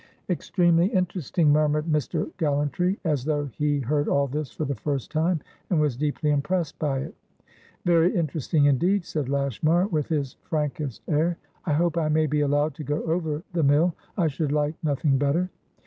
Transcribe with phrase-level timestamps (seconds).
[0.31, 2.31] "Extremely interesting," murmured Mr.
[2.37, 6.79] Gallantry, as though he heard all this for the first time, and was deeply impressed
[6.79, 7.13] by it.
[7.85, 11.37] "Very interesting indeed," said Lashmar, with his frankest air.
[11.67, 15.19] "I hope I may be allowed to go over the mill; I should like nothing
[15.19, 15.51] better."